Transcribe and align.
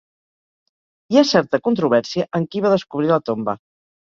Hi 1.11 1.19
ha 1.21 1.27
certa 1.33 1.61
controvèrsia 1.67 2.27
en 2.41 2.51
qui 2.55 2.65
va 2.67 2.75
descobrir 2.77 3.13
la 3.13 3.21
tomba. 3.31 3.57